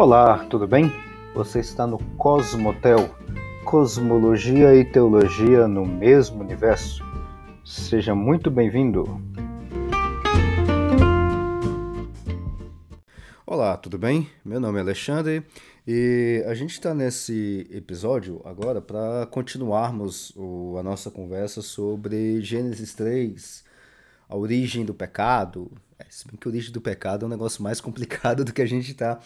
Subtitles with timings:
[0.00, 0.92] Olá, tudo bem?
[1.34, 3.12] Você está no Cosmotel,
[3.64, 7.02] Cosmologia e Teologia no mesmo universo.
[7.64, 9.20] Seja muito bem-vindo.
[13.44, 14.30] Olá, tudo bem?
[14.44, 15.44] Meu nome é Alexandre
[15.84, 22.94] e a gente está nesse episódio agora para continuarmos o, a nossa conversa sobre Gênesis
[22.94, 23.64] 3,
[24.28, 25.70] a origem do pecado.
[25.98, 28.62] É, se bem que a origem do pecado é um negócio mais complicado do que
[28.62, 29.18] a gente está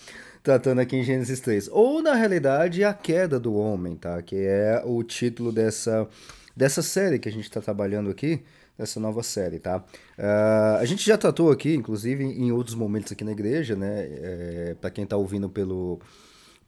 [0.42, 1.68] tratando aqui em Gênesis 3.
[1.72, 4.20] Ou, na realidade, a queda do homem, tá?
[4.22, 6.08] Que é o título dessa,
[6.56, 8.42] dessa série que a gente está trabalhando aqui,
[8.78, 9.84] dessa nova série, tá?
[10.18, 14.06] Uh, a gente já tratou aqui, inclusive, em outros momentos aqui na igreja, né?
[14.10, 16.00] É, para quem está ouvindo pelo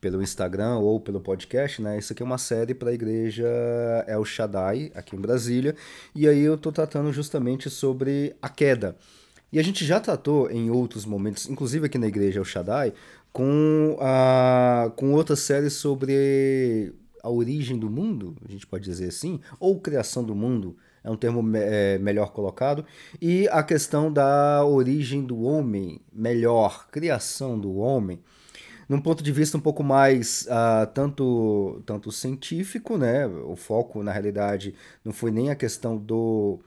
[0.04, 1.98] pelo Instagram ou pelo podcast, né?
[1.98, 3.48] Isso aqui é uma série para a igreja
[4.06, 5.74] El Shaddai, aqui em Brasília,
[6.14, 8.96] e aí eu tô tratando justamente sobre a queda.
[9.50, 12.92] E a gente já tratou em outros momentos, inclusive aqui na igreja El Shaddai,
[13.32, 19.40] com, a, com outra série sobre a origem do mundo, a gente pode dizer assim,
[19.58, 22.84] ou criação do mundo, é um termo é, melhor colocado,
[23.22, 28.20] e a questão da origem do homem, melhor, criação do homem,
[28.88, 33.26] num ponto de vista um pouco mais uh, tanto, tanto científico, né?
[33.26, 36.58] O foco, na realidade, não foi nem a questão do,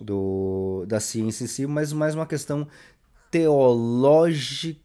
[0.00, 2.66] do da ciência em si, mas mais uma questão
[3.30, 4.80] teológica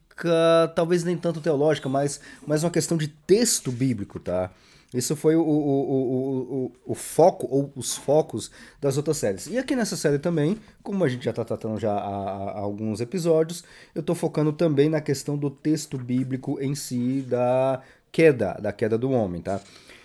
[0.75, 4.51] talvez nem tanto teológica, mas, mas uma questão de texto bíblico, tá?
[4.93, 9.47] Isso foi o, o, o, o, foco, ou os focos das outras séries.
[9.47, 12.99] E aqui nessa série também, como a gente já está tratando já há, há, alguns
[12.99, 13.63] episódios,
[13.95, 18.97] eu estou focando também na questão do texto bíblico em si, da queda, da queda
[18.97, 19.61] do homem, tá?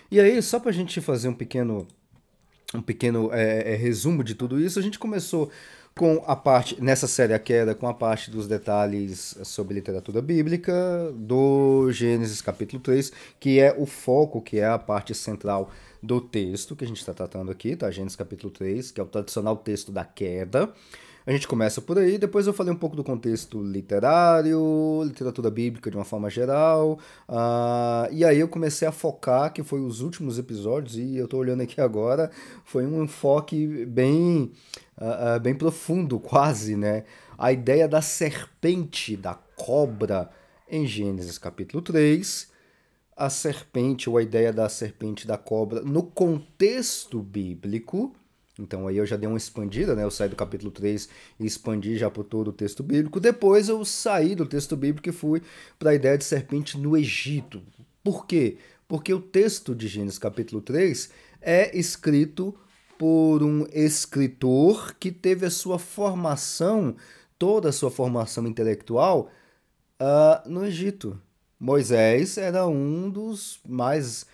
[0.09, 1.85] E aí, só para a gente fazer um pequeno,
[2.73, 5.51] um pequeno é, é, resumo de tudo isso, a gente começou
[5.97, 11.11] com a parte, nessa série A Queda, com a parte dos detalhes sobre literatura bíblica,
[11.15, 15.71] do Gênesis capítulo 3, que é o foco, que é a parte central
[16.01, 17.89] do texto que a gente está tratando aqui, tá?
[17.89, 20.71] Gênesis capítulo 3, que é o tradicional texto da queda.
[21.27, 25.91] A gente começa por aí, depois eu falei um pouco do contexto literário, literatura bíblica
[25.91, 30.39] de uma forma geral, uh, e aí eu comecei a focar, que foi os últimos
[30.39, 32.31] episódios, e eu estou olhando aqui agora,
[32.63, 34.53] foi um enfoque bem,
[34.97, 37.03] uh, uh, bem profundo, quase, né?
[37.37, 40.29] A ideia da serpente, da cobra,
[40.71, 42.49] em Gênesis capítulo 3,
[43.17, 48.15] a serpente, ou a ideia da serpente da cobra, no contexto bíblico,
[48.59, 50.03] então aí eu já dei uma expandida, né?
[50.03, 51.09] Eu saí do capítulo 3
[51.39, 53.19] e expandi já por todo o texto bíblico.
[53.19, 55.41] Depois eu saí do texto bíblico e fui
[55.77, 57.61] para a ideia de serpente no Egito.
[58.03, 58.57] Por quê?
[58.87, 61.09] Porque o texto de Gênesis capítulo 3
[61.41, 62.55] é escrito
[62.97, 66.95] por um escritor que teve a sua formação,
[67.37, 69.29] toda a sua formação intelectual
[70.01, 71.21] uh, no Egito.
[71.59, 74.25] Moisés era um dos mais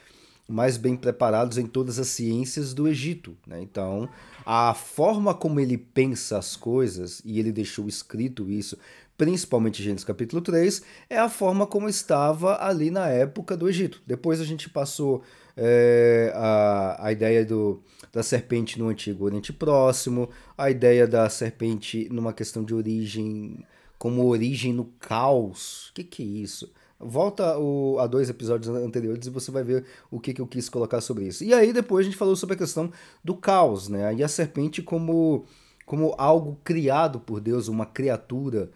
[0.48, 3.38] mais bem preparados em todas as ciências do Egito.
[3.48, 3.62] Né?
[3.62, 4.10] Então,
[4.46, 8.78] a forma como ele pensa as coisas, e ele deixou escrito isso,
[9.18, 14.02] principalmente Gênesis capítulo 3, é a forma como estava ali na época do Egito.
[14.06, 15.24] Depois a gente passou
[15.56, 17.82] é, a, a ideia do,
[18.12, 23.66] da serpente no Antigo Oriente Próximo, a ideia da serpente numa questão de origem,
[23.98, 25.90] como origem no caos.
[25.90, 26.72] O que, que é isso?
[27.04, 30.70] Volta o, a dois episódios anteriores e você vai ver o que, que eu quis
[30.70, 31.44] colocar sobre isso.
[31.44, 32.92] E aí depois a gente falou sobre a questão
[33.24, 34.14] do caos, né?
[34.14, 35.46] E a serpente como,
[35.86, 38.70] como algo criado por Deus, uma criatura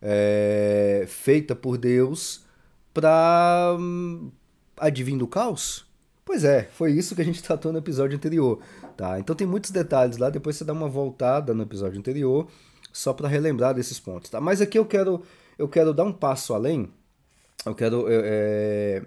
[0.00, 2.44] é, feita por Deus
[2.92, 4.30] para hum,
[4.76, 5.86] adivinhar do caos?
[6.24, 8.60] Pois é, foi isso que a gente tratou no episódio anterior,
[8.96, 9.18] tá?
[9.18, 12.48] Então tem muitos detalhes lá, depois você dá uma voltada no episódio anterior,
[12.92, 14.40] só para relembrar desses pontos, tá?
[14.40, 15.22] Mas aqui eu quero
[15.58, 16.90] eu quero dar um passo além
[17.66, 19.02] eu quero é,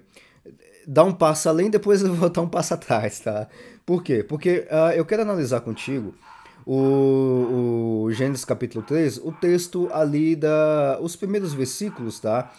[0.88, 3.48] dar um passo além, depois eu voltar um passo atrás, tá?
[3.86, 4.24] Por quê?
[4.24, 6.16] Porque uh, eu quero analisar contigo
[6.66, 12.52] o, o Gênesis capítulo 3, o texto ali da os primeiros versículos, tá?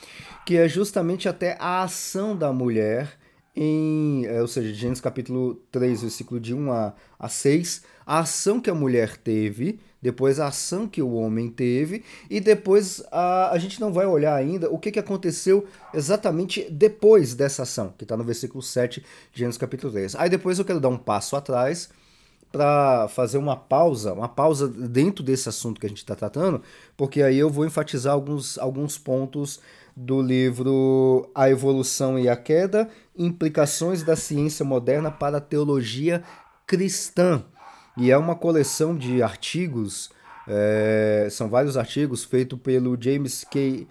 [0.45, 3.19] Que é justamente até a ação da mulher
[3.57, 8.61] em, é, ou seja, Gênesis capítulo 3, versículo de 1 a, a 6, a ação
[8.61, 13.59] que a mulher teve depois a ação que o homem teve e depois a, a
[13.59, 18.17] gente não vai olhar ainda o que, que aconteceu exatamente depois dessa ação, que está
[18.17, 19.01] no versículo 7
[19.33, 20.15] de Gênesis capítulo 3.
[20.15, 21.89] Aí depois eu quero dar um passo atrás
[22.53, 26.63] para fazer uma pausa, uma pausa dentro desse assunto que a gente está tratando,
[26.97, 29.61] porque aí eu vou enfatizar alguns, alguns pontos
[29.97, 36.23] do livro A Evolução e a Queda, Implicações da Ciência Moderna para a Teologia
[36.67, 37.43] Cristã.
[37.97, 40.11] E é uma coleção de artigos,
[40.47, 43.87] é, são vários artigos feitos pelo James K.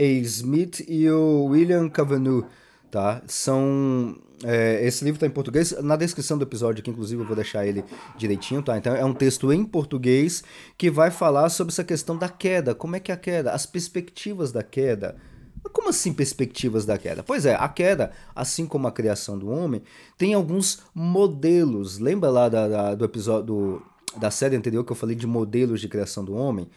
[0.00, 0.04] A.
[0.04, 2.46] Smith e o William Cavanaugh,
[2.88, 3.20] tá?
[3.26, 5.72] São é, esse livro está em português.
[5.82, 7.84] Na descrição do episódio aqui, inclusive, eu vou deixar ele
[8.16, 8.78] direitinho, tá?
[8.78, 10.44] Então é um texto em português
[10.76, 12.74] que vai falar sobre essa questão da queda.
[12.74, 13.52] Como é que é a queda?
[13.52, 15.16] As perspectivas da queda.
[15.72, 17.22] Como assim perspectivas da queda?
[17.22, 19.82] Pois é, a queda, assim como a criação do homem,
[20.16, 21.98] tem alguns modelos.
[21.98, 23.82] Lembra lá da, da do episódio
[24.16, 26.68] da série anterior que eu falei de modelos de criação do homem?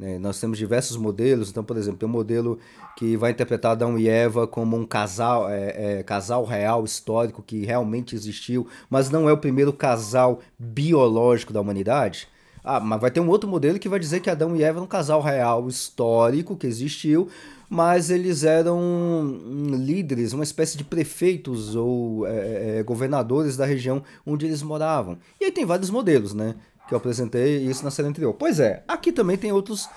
[0.00, 0.18] Né?
[0.18, 1.50] Nós temos diversos modelos.
[1.50, 2.58] Então, por exemplo, tem um modelo
[2.96, 7.66] que vai interpretar Adão e Eva como um casal, é, é, casal real histórico que
[7.66, 12.28] realmente existiu, mas não é o primeiro casal biológico da humanidade.
[12.62, 14.84] Ah, mas vai ter um outro modelo que vai dizer que Adão e Eva eram
[14.84, 17.28] um casal real histórico que existiu,
[17.68, 19.38] mas eles eram
[19.78, 25.18] líderes, uma espécie de prefeitos ou é, é, governadores da região onde eles moravam.
[25.40, 26.56] E aí tem vários modelos, né?
[26.88, 28.34] Que eu apresentei isso na série anterior.
[28.34, 29.88] Pois é, aqui também tem outros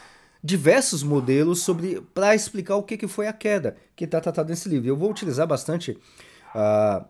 [0.43, 4.67] diversos modelos sobre para explicar o que, que foi a queda que está tratado nesse
[4.67, 4.87] livro.
[4.87, 5.97] Eu vou utilizar bastante
[6.53, 7.05] uh,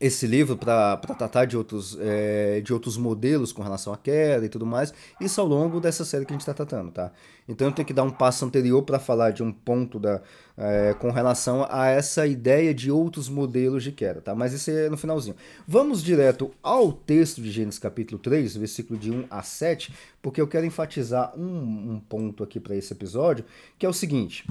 [0.00, 4.48] esse livro para tratar de outros, é, de outros modelos com relação à queda e
[4.48, 7.10] tudo mais, isso ao longo dessa série que a gente está tratando, tá?
[7.48, 10.22] Então eu tenho que dar um passo anterior para falar de um ponto da,
[10.56, 14.34] é, com relação a essa ideia de outros modelos de queda, tá?
[14.34, 15.34] Mas isso é no finalzinho.
[15.66, 19.92] Vamos direto ao texto de Gênesis capítulo 3, versículo de 1 a 7,
[20.22, 23.44] porque eu quero enfatizar um, um ponto aqui para esse episódio,
[23.78, 24.46] que é o seguinte...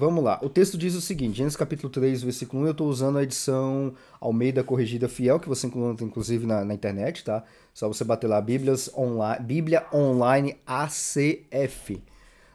[0.00, 0.40] Vamos lá.
[0.42, 3.92] O texto diz o seguinte, Gênesis capítulo 3, versículo 1, eu estou usando a edição
[4.18, 7.44] Almeida Corrigida Fiel, que você encontra inclusive na, na internet, tá?
[7.74, 12.02] Só você bater lá Bíblias online, Bíblia Online ACF.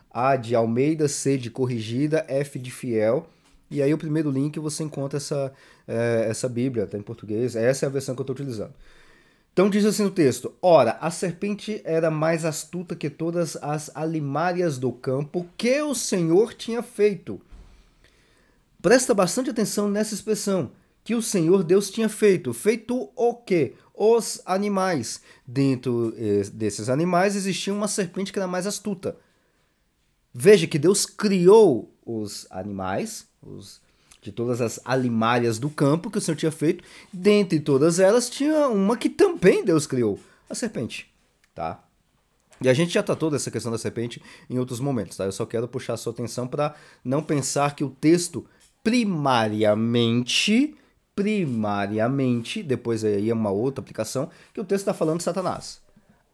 [0.09, 3.27] A de Almeida, C de Corrigida, F de Fiel.
[3.69, 5.53] E aí o primeiro link você encontra essa,
[5.87, 7.55] é, essa Bíblia, tá em português.
[7.55, 8.73] Essa é a versão que eu estou utilizando.
[9.55, 14.77] Então diz assim no texto: Ora, a serpente era mais astuta que todas as alimárias
[14.77, 17.39] do campo que o Senhor tinha feito.
[18.81, 20.71] Presta bastante atenção nessa expressão.
[21.05, 22.51] Que o Senhor Deus tinha feito.
[22.51, 23.75] Feito o quê?
[23.93, 25.21] Os animais.
[25.47, 29.15] Dentro eh, desses animais existia uma serpente que era mais astuta.
[30.33, 33.79] Veja que Deus criou os animais, os
[34.25, 36.83] de todas as alimárias do campo que o Senhor tinha feito,
[37.13, 40.19] dentre todas elas tinha uma que também Deus criou,
[40.49, 41.07] a serpente,
[41.53, 41.83] tá?
[42.59, 44.19] E a gente já tratou dessa questão da serpente
[44.49, 45.25] em outros momentos, tá?
[45.25, 46.73] Eu só quero puxar a sua atenção para
[47.03, 48.43] não pensar que o texto
[48.83, 50.75] primariamente,
[51.15, 55.79] primariamente, depois aí é uma outra aplicação, que o texto está falando de Satanás.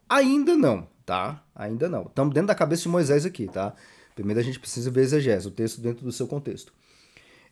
[0.08, 1.44] Ainda não, tá?
[1.54, 2.04] Ainda não.
[2.04, 3.74] Estamos dentro da cabeça de Moisés aqui, tá?
[4.14, 6.72] Primeiro a gente precisa ver exegese, o texto dentro do seu contexto.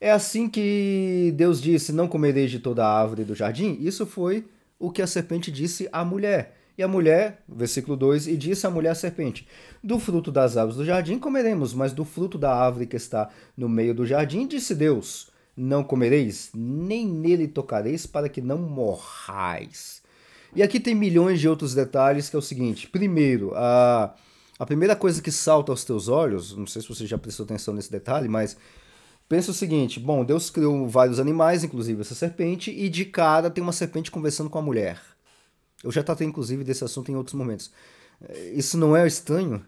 [0.01, 3.77] É assim que Deus disse: Não comereis de toda a árvore do jardim?
[3.81, 4.47] Isso foi
[4.79, 6.57] o que a serpente disse à mulher.
[6.79, 9.47] E a mulher, versículo 2, e disse a mulher à serpente:
[9.85, 13.69] Do fruto das árvores do jardim comeremos, mas do fruto da árvore que está no
[13.69, 20.01] meio do jardim, disse Deus: Não comereis, nem nele tocareis, para que não morrais.
[20.57, 24.15] E aqui tem milhões de outros detalhes, que é o seguinte: primeiro, a,
[24.59, 27.75] a primeira coisa que salta aos teus olhos, não sei se você já prestou atenção
[27.75, 28.57] nesse detalhe, mas
[29.31, 33.63] Pensa o seguinte: bom, Deus criou vários animais, inclusive essa serpente, e de cara tem
[33.63, 35.01] uma serpente conversando com a mulher.
[35.85, 37.71] Eu já tratei, inclusive, desse assunto em outros momentos.
[38.53, 39.65] Isso não é estranho?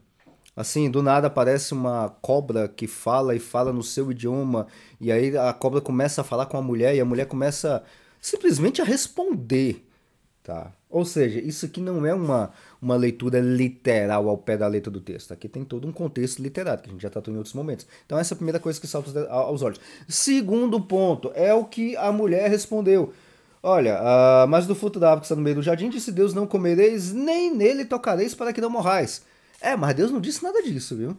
[0.57, 4.67] Assim, do nada aparece uma cobra que fala e fala no seu idioma,
[5.01, 7.85] e aí a cobra começa a falar com a mulher, e a mulher começa
[8.21, 9.87] simplesmente a responder.
[10.43, 10.73] Tá?
[10.91, 15.01] Ou seja, isso aqui não é uma, uma leitura literal ao pé da letra do
[15.01, 15.33] texto.
[15.33, 17.87] Aqui tem todo um contexto literário, que a gente já tratou em outros momentos.
[18.05, 19.81] Então, essa é a primeira coisa que salta aos olhos.
[20.09, 23.13] Segundo ponto, é o que a mulher respondeu.
[23.63, 26.35] Olha, uh, mas do fruto da árvore que está no meio do jardim, disse Deus:
[26.35, 29.23] Não comereis, nem nele tocareis para que não morrais.
[29.61, 31.17] É, mas Deus não disse nada disso, viu?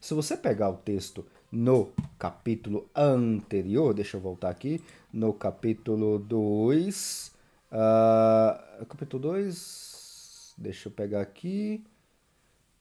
[0.00, 4.80] Se você pegar o texto no capítulo anterior, deixa eu voltar aqui,
[5.12, 7.31] no capítulo 2
[7.72, 11.82] Uh, capítulo 2, deixa eu pegar aqui.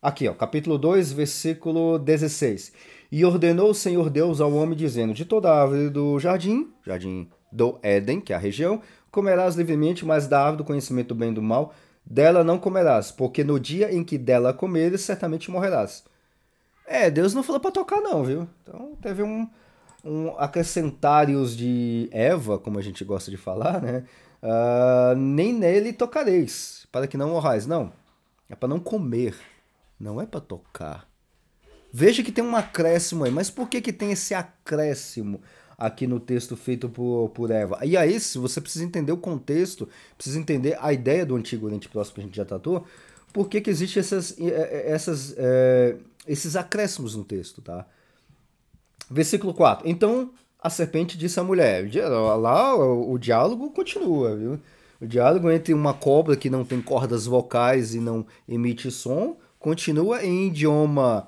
[0.02, 2.74] Aqui, ó, capítulo 2, versículo 16.
[3.10, 7.30] E ordenou o Senhor Deus ao homem, dizendo: De toda a árvore do jardim, jardim
[7.50, 11.32] do Éden, que é a região, comerás livremente, mas da árvore do conhecimento do bem
[11.32, 11.74] e do mal,
[12.06, 16.04] dela não comerás, porque no dia em que dela comeres, certamente morrerás.
[16.86, 18.46] É, Deus não falou para tocar, não, viu?
[18.64, 19.48] Então teve um,
[20.04, 24.04] um acrescentários de Eva, como a gente gosta de falar, né?
[24.42, 27.68] Uh, nem nele tocareis, para que não morrais.
[27.68, 27.94] Não,
[28.50, 29.36] é para não comer,
[30.00, 31.08] não é para tocar.
[31.94, 35.42] Veja que tem um acréscimo aí, mas por que, que tem esse acréscimo
[35.78, 37.80] aqui no texto feito por, por Eva?
[37.84, 41.90] E aí, se você precisa entender o contexto, precisa entender a ideia do Antigo Oriente
[41.90, 42.88] Próximo que a gente já tratou,
[43.34, 47.86] por que, que existe essas, essas, é, esses acréscimos no texto, tá?
[49.10, 49.88] Versículo 4.
[49.88, 51.90] Então a serpente disse à mulher.
[52.40, 54.60] Lá o, o diálogo continua, viu?
[55.02, 60.24] O diálogo entre uma cobra que não tem cordas vocais e não emite som continua
[60.24, 61.28] em idioma.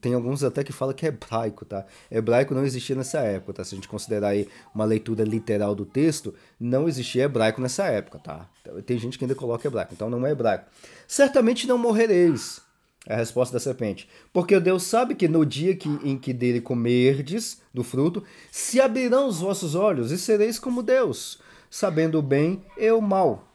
[0.00, 1.84] Tem alguns até que falam que é hebraico, tá?
[2.10, 3.64] Hebraico não existia nessa época, tá?
[3.64, 8.18] Se a gente considerar aí uma leitura literal do texto, não existia hebraico nessa época,
[8.18, 8.48] tá?
[8.86, 10.66] Tem gente que ainda coloca hebraico, então não é hebraico.
[11.08, 12.60] Certamente não morrereis,
[13.08, 14.08] a resposta da serpente.
[14.32, 19.26] Porque Deus sabe que no dia que, em que dele comerdes do fruto, se abrirão
[19.26, 21.40] os vossos olhos e sereis como Deus,
[21.70, 23.46] sabendo o bem e o mal.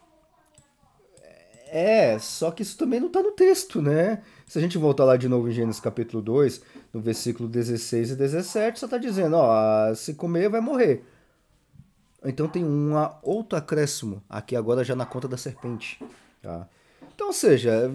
[1.68, 4.22] É, só que isso também não está no texto, né?
[4.48, 6.62] Se a gente voltar lá de novo em Gênesis capítulo 2,
[6.94, 11.04] no versículo 16 e 17, só está dizendo, ó, se comer vai morrer.
[12.24, 16.02] Então tem um outro acréscimo aqui agora já na conta da serpente,
[16.42, 16.68] tá?
[17.14, 17.92] Então, ou seja,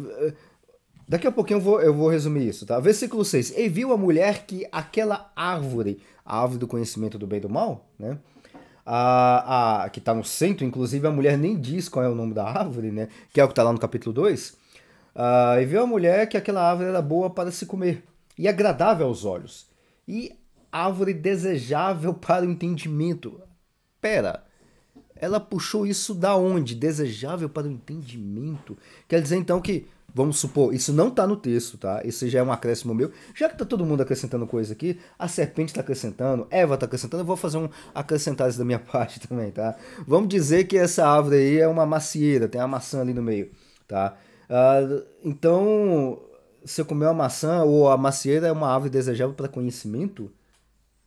[1.11, 2.79] daqui a pouquinho eu vou, eu vou resumir isso, tá?
[2.79, 3.59] Versículo 6.
[3.59, 7.51] E viu a mulher que aquela árvore, a árvore do conhecimento do bem e do
[7.51, 8.17] mal, né?
[8.87, 12.33] a, a, que está no centro, inclusive a mulher nem diz qual é o nome
[12.33, 13.09] da árvore, né?
[13.33, 14.51] Que é o que está lá no capítulo 2.
[14.51, 18.05] Uh, e viu a mulher que aquela árvore era boa para se comer
[18.39, 19.67] e agradável aos olhos,
[20.09, 20.33] e
[20.73, 23.41] árvore desejável para o entendimento.
[24.01, 24.45] Pera,
[25.15, 26.75] ela puxou isso da onde?
[26.75, 28.79] Desejável para o entendimento?
[29.07, 32.03] Quer dizer então que Vamos supor, isso não está no texto, tá?
[32.05, 33.13] Isso já é um acréscimo meu.
[33.35, 37.23] Já que tá todo mundo acrescentando coisa aqui, a serpente está acrescentando, Eva está acrescentando,
[37.23, 39.77] eu vou fazer um acrescentado da minha parte também, tá?
[40.07, 43.51] Vamos dizer que essa árvore aí é uma macieira, tem uma maçã ali no meio,
[43.87, 44.17] tá?
[44.49, 46.21] Uh, então,
[46.65, 50.31] se eu comer uma maçã ou a macieira é uma árvore desejável para conhecimento?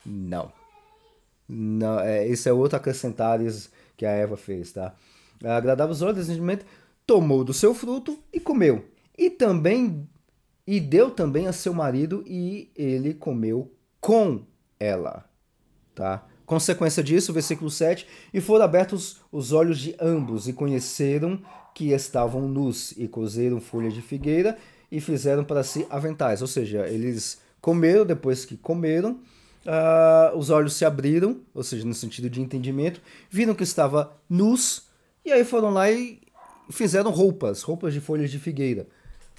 [0.06, 0.52] Não.
[1.48, 3.44] Não, é, esse é outro acrescentado
[3.98, 4.94] que a Eva fez, tá?
[5.44, 6.28] Agradável os olhos,
[7.06, 10.08] tomou do seu fruto e comeu e também
[10.66, 14.46] e deu também a seu marido e ele comeu com
[14.80, 15.26] ela,
[15.94, 16.26] tá?
[16.46, 21.42] Consequência disso, versículo 7, e foram abertos os olhos de ambos e conheceram
[21.74, 24.58] que estavam nus e cozeram folhas de figueira
[24.92, 29.20] e fizeram para si aventais, ou seja, eles comeram, depois que comeram,
[29.66, 34.88] uh, os olhos se abriram, ou seja, no sentido de entendimento, viram que estava nus,
[35.26, 36.22] e aí foram lá e
[36.70, 38.88] fizeram roupas, roupas de folhas de figueira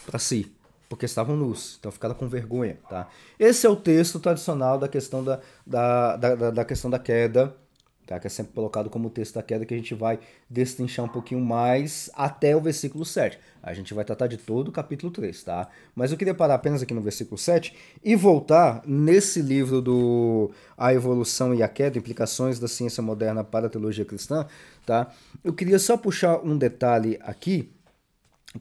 [0.07, 0.53] para si,
[0.89, 3.09] porque estavam nus, então ficaram com vergonha, tá?
[3.39, 7.55] Esse é o texto tradicional da questão da, da, da, da questão da queda,
[8.07, 8.21] tá?
[8.21, 11.41] que é sempre colocado como texto da queda, que a gente vai destrinchar um pouquinho
[11.41, 13.39] mais até o versículo 7.
[13.63, 15.69] A gente vai tratar de todo o capítulo 3, tá?
[15.95, 20.93] Mas eu queria parar apenas aqui no versículo 7 e voltar nesse livro do A
[20.93, 24.47] Evolução e a Queda, Implicações da Ciência Moderna para a Teologia Cristã,
[24.85, 25.11] tá?
[25.43, 27.71] Eu queria só puxar um detalhe aqui,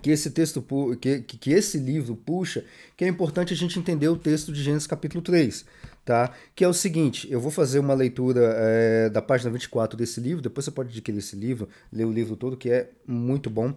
[0.01, 0.65] que esse texto
[0.99, 2.65] que, que esse livro puxa,
[2.97, 5.65] que é importante a gente entender o texto de Gênesis capítulo 3,
[6.03, 6.33] tá?
[6.55, 10.41] Que é o seguinte, eu vou fazer uma leitura é, da página 24 desse livro,
[10.41, 13.73] depois você pode adquirir esse livro, ler o livro todo, que é muito bom.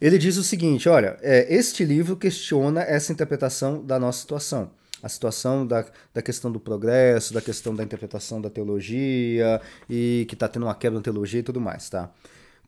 [0.00, 4.70] Ele diz o seguinte, olha, é, este livro questiona essa interpretação da nossa situação
[5.02, 10.34] a situação da, da questão do progresso, da questão da interpretação da teologia e que
[10.34, 12.10] está tendo uma quebra na teologia e tudo mais, tá?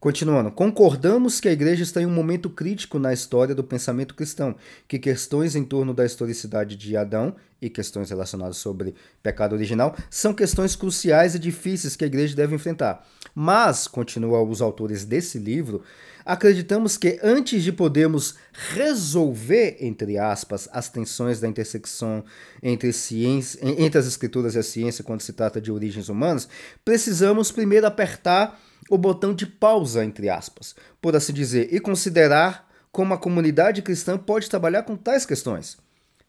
[0.00, 4.54] Continuando, concordamos que a igreja está em um momento crítico na história do pensamento cristão,
[4.86, 10.32] que questões em torno da historicidade de Adão e questões relacionadas sobre pecado original são
[10.32, 13.04] questões cruciais e difíceis que a igreja deve enfrentar.
[13.34, 15.82] Mas, continuam os autores desse livro,
[16.24, 22.24] acreditamos que antes de podermos resolver, entre aspas, as tensões da intersecção
[22.62, 26.48] entre, ciência, entre as escrituras e a ciência quando se trata de origens humanas,
[26.84, 33.14] precisamos primeiro apertar o botão de pausa, entre aspas, por assim dizer, e considerar como
[33.14, 35.76] a comunidade cristã pode trabalhar com tais questões.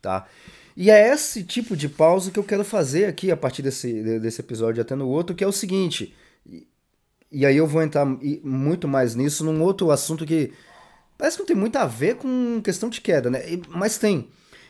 [0.02, 0.28] Tá?
[0.76, 4.42] E é esse tipo de pausa que eu quero fazer aqui a partir desse, desse
[4.42, 6.16] episódio até no outro, que é o seguinte.
[7.32, 8.06] E aí eu vou entrar
[8.44, 10.54] muito mais nisso num outro assunto que
[11.18, 13.42] parece que não tem muito a ver com questão de queda, né?
[13.70, 14.30] Mas tem.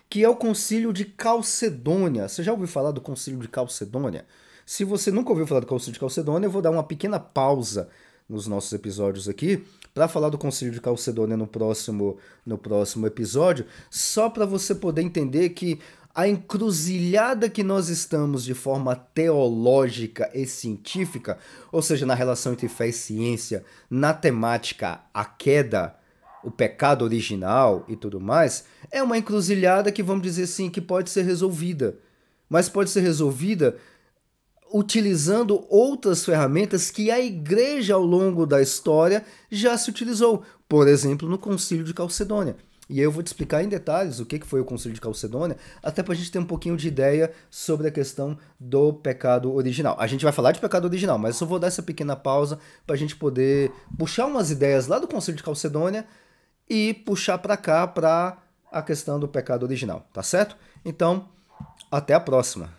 [0.09, 2.27] Que é o concílio de Calcedônia.
[2.27, 4.25] Você já ouviu falar do concílio de Calcedônia?
[4.69, 7.89] Se você nunca ouviu falar do Concílio de Calcedônia, eu vou dar uma pequena pausa
[8.29, 13.65] nos nossos episódios aqui para falar do Concílio de Calcedônia no próximo, no próximo episódio,
[13.89, 15.79] só para você poder entender que
[16.13, 21.39] a encruzilhada que nós estamos de forma teológica e científica,
[21.71, 25.95] ou seja, na relação entre fé e ciência, na temática a queda,
[26.43, 31.09] o pecado original e tudo mais, é uma encruzilhada que vamos dizer assim que pode
[31.09, 31.97] ser resolvida.
[32.47, 33.77] Mas pode ser resolvida
[34.73, 41.27] utilizando outras ferramentas que a igreja ao longo da história já se utilizou, por exemplo,
[41.27, 42.55] no Concílio de Calcedônia.
[42.89, 46.01] E eu vou te explicar em detalhes o que foi o Concílio de Calcedônia, até
[46.01, 49.95] para a gente ter um pouquinho de ideia sobre a questão do pecado original.
[49.99, 52.57] A gente vai falar de pecado original, mas eu só vou dar essa pequena pausa
[52.87, 56.03] para a gente poder puxar umas ideias lá do Concílio de Calcedônia
[56.67, 58.37] e puxar para cá para
[58.71, 60.57] a questão do pecado original, tá certo?
[60.83, 61.29] Então,
[61.91, 62.78] até a próxima.